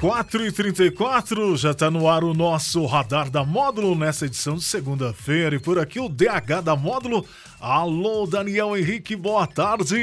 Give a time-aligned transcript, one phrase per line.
[0.00, 4.64] 4 e 34 já está no ar o nosso radar da Módulo nessa edição de
[4.64, 5.56] segunda-feira.
[5.56, 7.24] E por aqui o DH da Módulo.
[7.66, 9.96] Alô, Daniel Henrique, boa tarde.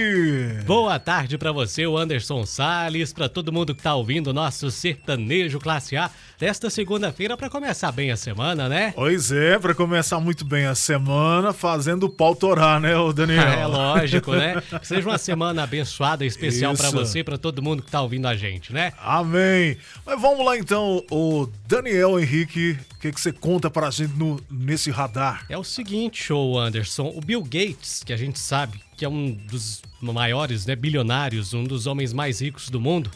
[0.65, 4.71] Boa tarde para você, o Anderson Sales, para todo mundo que tá ouvindo o nosso
[4.71, 8.93] sertanejo classe A desta segunda-feira para começar bem a semana, né?
[8.95, 13.43] Pois é, para começar muito bem a semana, fazendo o pau torar, né, o Daniel?
[13.61, 14.59] É lógico, né?
[14.79, 18.27] Que seja uma semana abençoada especial para você e para todo mundo que tá ouvindo
[18.27, 18.91] a gente, né?
[18.99, 19.77] Amém.
[20.03, 24.37] Mas vamos lá então, o Daniel Henrique, o que, que você conta pra gente no,
[24.51, 25.45] nesse radar?
[25.47, 29.31] É o seguinte, show Anderson, o Bill Gates, que a gente sabe que é um
[29.31, 33.09] dos maiores, né, bilionários, um dos homens mais ricos do mundo,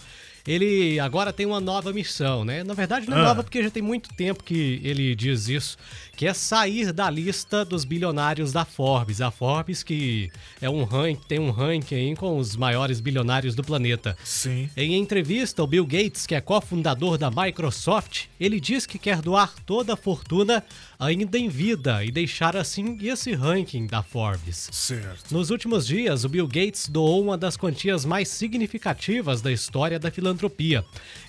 [0.48, 2.64] ele agora tem uma nova missão, né?
[2.64, 3.24] Na verdade não é Ah.
[3.26, 5.78] nova porque já tem muito tempo que ele diz isso,
[6.16, 9.22] que é sair da lista dos bilionários da Forbes.
[9.22, 10.30] A Forbes que
[10.62, 14.18] é um ranking, tem um ranking aí com os maiores bilionários do planeta.
[14.24, 14.70] Sim.
[14.78, 19.54] Em entrevista, o Bill Gates, que é cofundador da Microsoft, ele diz que quer doar
[19.66, 20.64] toda a fortuna
[20.98, 24.70] ainda em vida e deixar assim esse ranking da Forbes.
[24.72, 25.34] Certo.
[25.34, 30.09] Nos últimos dias, o Bill Gates doou uma das quantias mais significativas da história da
[30.12, 30.34] filantropia.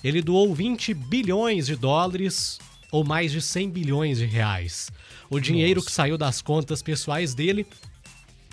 [0.03, 2.59] Ele doou 20 bilhões de dólares
[2.91, 4.89] ou mais de 100 bilhões de reais.
[5.29, 7.65] O dinheiro que saiu das contas pessoais dele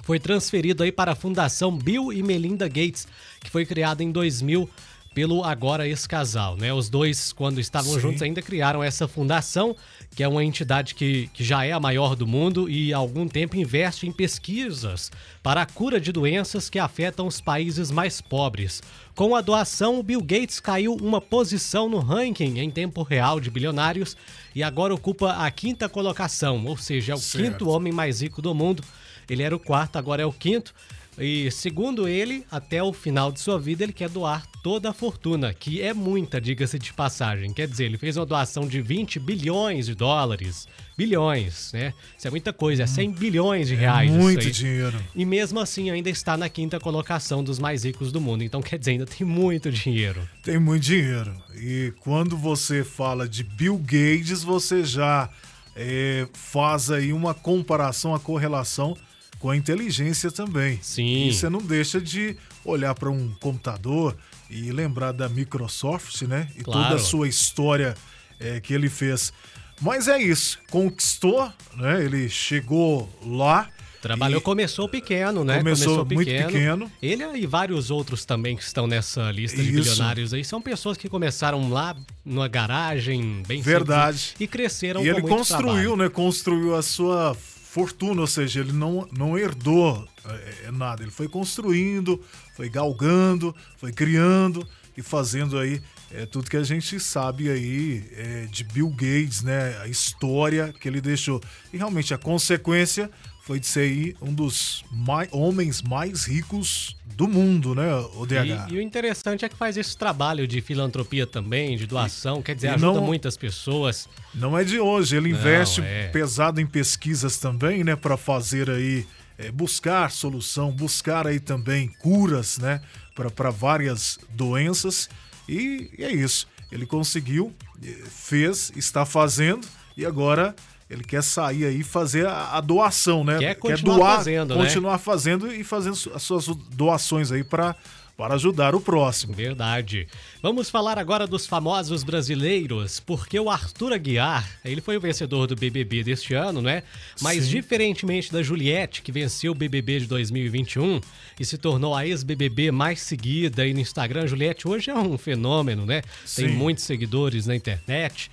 [0.02, 3.06] foi transferido aí para a Fundação Bill e Melinda Gates,
[3.40, 4.68] que foi criada em 2000
[5.14, 6.72] pelo agora ex-casal, né?
[6.72, 8.00] Os dois, quando estavam Sim.
[8.00, 9.76] juntos, ainda criaram essa fundação,
[10.16, 13.28] que é uma entidade que, que já é a maior do mundo e há algum
[13.28, 15.12] tempo investe em pesquisas
[15.42, 18.82] para a cura de doenças que afetam os países mais pobres.
[19.14, 23.50] Com a doação, o Bill Gates caiu uma posição no ranking em tempo real de
[23.50, 24.16] bilionários
[24.54, 27.44] e agora ocupa a quinta colocação, ou seja, é o Certo.
[27.44, 28.82] quinto homem mais rico do mundo.
[29.30, 30.74] Ele era o quarto, agora é o quinto.
[31.18, 35.54] E segundo ele, até o final de sua vida, ele quer doar toda a fortuna,
[35.54, 37.52] que é muita, diga-se de passagem.
[37.52, 40.66] Quer dizer, ele fez uma doação de 20 bilhões de dólares.
[40.96, 41.92] Bilhões, né?
[42.16, 44.10] Isso é muita coisa, é 100 bilhões de reais.
[44.10, 44.98] isso Muito dinheiro.
[45.14, 48.42] E mesmo assim ainda está na quinta colocação dos mais ricos do mundo.
[48.42, 50.26] Então quer dizer, ainda tem muito dinheiro.
[50.42, 51.34] Tem muito dinheiro.
[51.56, 55.28] E quando você fala de Bill Gates, você já
[55.76, 58.96] é, faz aí uma comparação, uma correlação
[59.44, 60.78] com a inteligência também.
[60.80, 61.28] Sim.
[61.28, 62.34] E você não deixa de
[62.64, 64.16] olhar para um computador
[64.48, 66.48] e lembrar da Microsoft, né?
[66.58, 66.82] E Claro.
[66.84, 67.94] toda a sua história
[68.40, 69.34] é, que ele fez.
[69.82, 72.02] Mas é isso, conquistou, né?
[72.02, 73.68] Ele chegou lá.
[74.00, 75.58] Trabalhou, e- começou pequeno, né?
[75.58, 76.90] Começou muito pequeno.
[77.02, 79.90] Ele e vários outros também que estão nessa lista de Isso.
[79.90, 81.94] bilionários aí são pessoas que começaram lá
[82.24, 84.18] numa garagem, bem Verdade.
[84.18, 85.96] simples, e cresceram E ele construiu, trabalho.
[85.96, 86.08] né?
[86.08, 87.36] Construiu a sua
[87.74, 91.02] fortuna, ou seja, ele não, não herdou é, nada.
[91.02, 92.22] Ele foi construindo,
[92.54, 94.64] foi galgando, foi criando
[94.96, 99.76] e fazendo aí é, tudo que a gente sabe aí é, de Bill Gates, né?
[99.82, 101.40] A história que ele deixou.
[101.72, 103.10] E realmente a consequência
[103.44, 104.82] foi de ser aí um dos
[105.30, 108.70] homens mais ricos do mundo, né, o DH?
[108.70, 112.54] E, e o interessante é que faz esse trabalho de filantropia também, de doação, quer
[112.54, 114.08] dizer, e ajuda não- muitas pessoas.
[114.34, 116.08] Não é de hoje, ele investe é.
[116.08, 119.06] pesado em pesquisas também, né, para fazer aí
[119.36, 122.80] é, buscar solução, buscar aí também curas, né,
[123.14, 125.08] para várias doenças
[125.46, 126.48] e, e é isso.
[126.72, 127.52] Ele conseguiu,
[127.84, 129.66] eh, fez, está fazendo
[129.96, 130.56] e agora
[130.88, 133.38] ele quer sair aí e fazer a, a doação, né?
[133.38, 134.64] Quer continuar fazendo, né?
[134.64, 137.74] continuar fazendo e fazendo as suas doações aí para
[138.16, 139.34] para ajudar o próximo.
[139.34, 140.06] Verdade.
[140.40, 145.56] Vamos falar agora dos famosos brasileiros, porque o Arthur Aguiar, ele foi o vencedor do
[145.56, 146.84] BBB deste ano, né?
[147.20, 147.50] Mas Sim.
[147.50, 151.00] diferentemente da Juliette, que venceu o BBB de 2021
[151.38, 155.84] e se tornou a ex-BBB mais seguida aí no Instagram, Juliette hoje é um fenômeno,
[155.84, 156.02] né?
[156.36, 156.54] Tem Sim.
[156.54, 158.30] muitos seguidores na internet.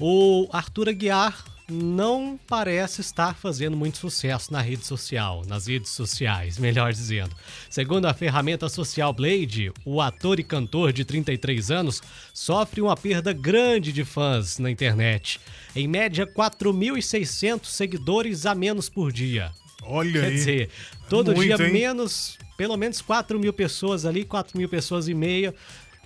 [0.00, 6.58] O Arthur Aguiar não parece estar fazendo muito sucesso na rede social, nas redes sociais,
[6.58, 7.34] melhor dizendo.
[7.70, 12.02] Segundo a ferramenta social Blade, o ator e cantor de 33 anos
[12.32, 15.40] sofre uma perda grande de fãs na internet.
[15.74, 19.50] Em média, 4.600 seguidores a menos por dia.
[19.82, 20.34] Olha Quer aí.
[20.34, 20.70] dizer,
[21.08, 21.72] todo Muito, dia hein?
[21.72, 25.54] menos, pelo menos 4 mil pessoas ali, 4 mil pessoas e meia.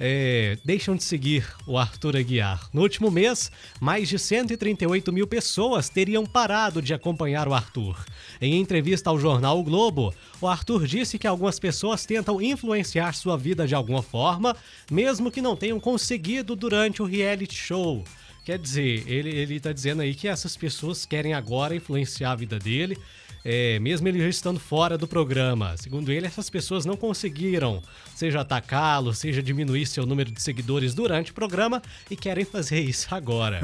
[0.01, 2.69] É, deixam de seguir o Arthur Aguiar.
[2.73, 3.51] No último mês,
[3.81, 8.05] mais de 138 mil pessoas teriam parado de acompanhar o Arthur.
[8.41, 13.37] Em entrevista ao jornal o Globo, o Arthur disse que algumas pessoas tentam influenciar sua
[13.37, 14.57] vida de alguma forma,
[14.91, 18.05] mesmo que não tenham conseguido durante o reality show.
[18.45, 22.59] Quer dizer, ele, ele tá dizendo aí que essas pessoas querem agora influenciar a vida
[22.59, 22.97] dele
[23.45, 25.77] é, mesmo ele já estando fora do programa.
[25.77, 27.83] Segundo ele, essas pessoas não conseguiram,
[28.15, 33.15] seja atacá-lo, seja diminuir seu número de seguidores durante o programa e querem fazer isso
[33.15, 33.61] agora.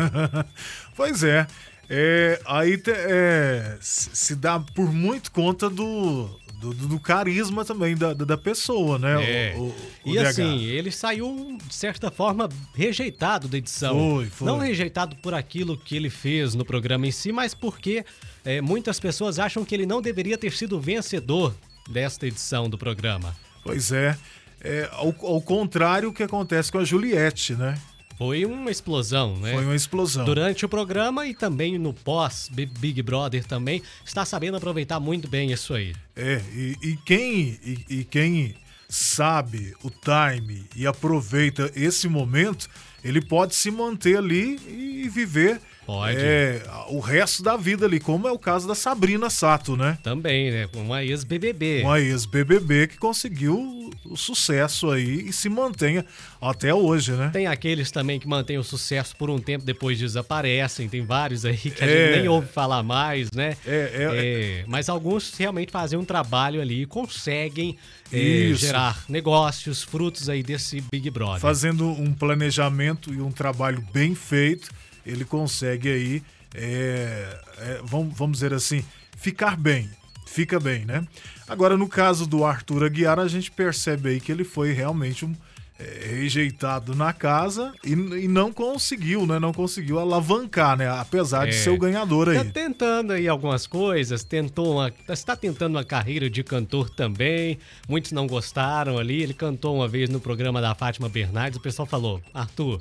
[0.97, 1.47] pois é.
[1.89, 6.31] é aí te, é, se dá por muito conta do,
[6.73, 9.53] do, do, carisma também da, da pessoa, né?
[9.53, 9.55] É.
[9.57, 9.75] O, o,
[10.07, 10.27] o e DH.
[10.27, 13.99] assim, ele saiu, de certa forma, rejeitado da edição.
[13.99, 14.47] Foi, foi.
[14.47, 18.05] Não rejeitado por aquilo que ele fez no programa em si, mas porque
[18.45, 21.55] é, muitas pessoas acham que ele não deveria ter sido vencedor
[21.89, 23.37] desta edição do programa.
[23.63, 24.17] Pois é.
[24.61, 27.75] é ao, ao contrário que acontece com a Juliette, né?
[28.17, 29.53] Foi uma explosão, né?
[29.53, 30.25] Foi uma explosão.
[30.25, 35.51] Durante o programa e também no pós Big Brother também, está sabendo aproveitar muito bem
[35.51, 35.95] isso aí.
[36.15, 38.55] É, e, e quem, e, e quem
[38.89, 42.69] sabe o time e aproveita esse momento,
[43.03, 46.17] ele pode se manter ali e viver Pode.
[46.19, 49.99] É, o resto da vida ali, como é o caso da Sabrina Sato, né?
[50.03, 50.69] Também, né?
[50.75, 51.83] Uma ex-BBB.
[51.83, 56.05] Uma ex-BBB que conseguiu o sucesso aí e se mantenha
[56.41, 57.31] até hoje, né?
[57.33, 61.57] Tem aqueles também que mantêm o sucesso por um tempo depois desaparecem, tem vários aí
[61.57, 63.57] que a é, gente nem ouve falar mais, né?
[63.67, 67.77] É, é, é, mas alguns realmente fazem um trabalho ali e conseguem
[68.13, 71.41] é, gerar negócios, frutos aí desse Big Brother.
[71.41, 74.71] Fazendo um planejamento e um trabalho bem feito
[75.07, 76.23] ele consegue aí,
[76.55, 78.85] é, é, vamos, vamos dizer assim,
[79.17, 79.89] ficar bem.
[80.27, 81.07] Fica bem, né?
[81.47, 85.35] Agora, no caso do Arthur Aguiar, a gente percebe aí que ele foi realmente um,
[85.79, 89.39] é, rejeitado na casa e, e, não conseguiu, né?
[89.39, 90.89] Não conseguiu alavancar, né?
[90.89, 92.37] Apesar é, de ser o ganhador aí.
[92.37, 97.59] Tá tentando aí algumas coisas, tentou uma, está tentando uma carreira de cantor também.
[97.89, 99.23] Muitos não gostaram ali.
[99.23, 101.59] Ele cantou uma vez no programa da Fátima Bernardes.
[101.59, 102.81] O pessoal falou: Arthur,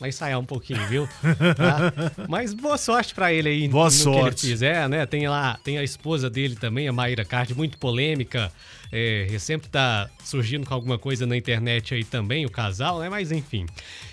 [0.00, 1.08] vai ensaiar um pouquinho, viu?
[1.56, 2.26] Tá?
[2.28, 4.20] Mas boa sorte para ele aí boa no sorte.
[4.40, 5.04] que ele fizer, né?
[5.04, 8.50] Tem lá, tem a esposa dele também, a Maíra Card, muito polêmica.
[8.92, 13.08] É, sempre tá surgindo com alguma coisa na internet aí também, o casal, né?
[13.08, 13.66] Mas enfim.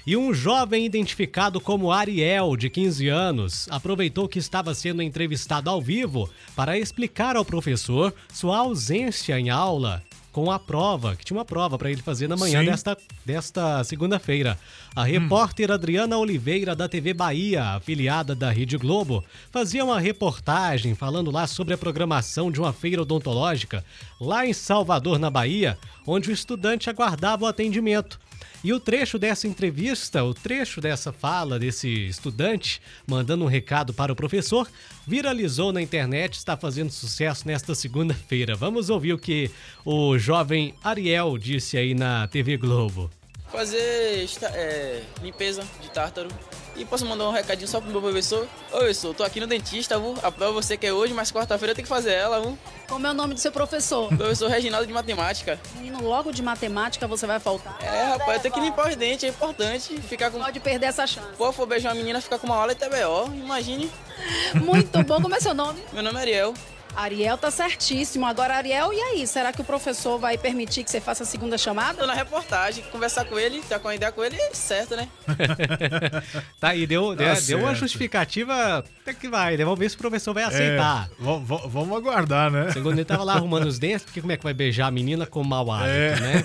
[0.06, 5.82] E um jovem identificado como Ariel, de 15 anos, aproveitou que estava sendo entrevistado ao
[5.82, 10.04] vivo para explicar ao professor sua ausência em aula
[10.38, 12.96] com a prova, que tinha uma prova para ele fazer na manhã desta,
[13.26, 14.56] desta segunda-feira.
[14.96, 15.74] A repórter hum.
[15.74, 21.74] Adriana Oliveira, da TV Bahia, afiliada da Rede Globo, fazia uma reportagem falando lá sobre
[21.74, 23.84] a programação de uma feira odontológica
[24.22, 25.76] lá em Salvador, na Bahia,
[26.06, 28.20] onde o estudante aguardava o atendimento.
[28.64, 34.12] E o trecho dessa entrevista, o trecho dessa fala desse estudante, mandando um recado para
[34.12, 34.70] o professor,
[35.06, 38.56] viralizou na internet, está fazendo sucesso nesta segunda-feira.
[38.56, 39.52] Vamos ouvir o que
[39.86, 43.10] o jovem Ariel disse aí na TV Globo.
[43.52, 46.30] Fazer é, limpeza de tártaro
[46.78, 48.48] e posso mandar um recadinho só pro meu professor?
[48.72, 50.16] Ô, professor, tô aqui no dentista, viu?
[50.22, 52.58] A prova você quer hoje, mas quarta-feira eu tenho que fazer ela, viu?
[52.88, 54.08] Como é o nome do seu professor?
[54.10, 55.60] Professor Reginaldo de Matemática.
[55.76, 57.78] Menino, logo de matemática você vai faltar?
[57.82, 60.40] É, rapaz, eu tenho que limpar os dentes, é importante ficar com...
[60.40, 61.28] Pode perder essa chance.
[61.38, 63.92] Pô, for beijar uma menina, ficar com uma aula é TBO, imagine.
[64.54, 65.82] Muito bom, como é seu nome?
[65.92, 66.54] Meu nome é Ariel.
[66.98, 68.26] Ariel tá certíssimo.
[68.26, 69.28] Agora, Ariel, e aí?
[69.28, 72.00] Será que o professor vai permitir que você faça a segunda chamada?
[72.00, 75.08] Tô na reportagem, conversar com ele, trocar uma ideia com ele, é certo, né?
[76.60, 79.64] tá aí, deu, tá deu, deu uma justificativa até que vai, né?
[79.64, 81.08] Vamos ver se o professor vai aceitar.
[81.08, 81.24] É,
[81.68, 82.72] vamos aguardar, né?
[82.72, 85.28] Segundo ele tava lá arrumando os dentes, porque como é que vai beijar a menina
[85.28, 86.20] com mau hálito, é.
[86.20, 86.44] né?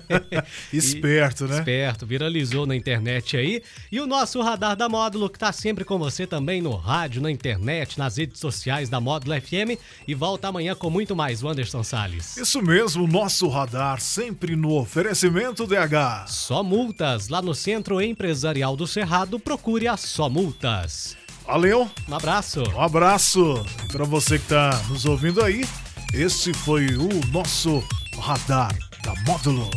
[0.72, 1.58] Esperto, e, né?
[1.58, 3.62] Esperto, viralizou na internet aí.
[3.92, 7.30] E o nosso radar da Módulo, que tá sempre com você também no rádio, na
[7.30, 9.73] internet, nas redes sociais da Módulo FM
[10.06, 12.36] e volta amanhã com muito mais, Anderson Salles.
[12.36, 16.26] Isso mesmo, nosso radar sempre no oferecimento DH.
[16.26, 21.16] Só multas lá no Centro Empresarial do Cerrado, procure a Só Multas.
[21.46, 21.90] Valeu.
[22.08, 22.62] Um abraço.
[22.74, 25.64] Um abraço para você que tá nos ouvindo aí.
[26.12, 27.82] Esse foi o nosso
[28.18, 29.68] radar da Módulo.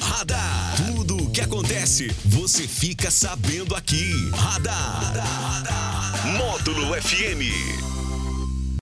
[0.00, 0.74] Radar.
[0.76, 4.12] Tudo o que acontece, você fica sabendo aqui.
[4.34, 5.42] Radar.
[5.42, 6.26] radar.
[6.36, 7.87] Módulo FM.